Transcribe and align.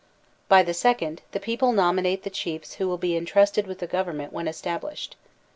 By 0.47 0.63
the 0.63 0.73
second, 0.73 1.21
the 1.31 1.39
people 1.39 1.71
nominate 1.73 2.23
the 2.23 2.31
chiefs 2.31 2.73
who 2.73 2.87
will 2.87 2.97
be 2.97 3.15
intrusted 3.15 3.67
with 3.67 3.77
the 3.77 3.85
government 3.85 4.33
when 4.33 4.47
established. 4.47 5.15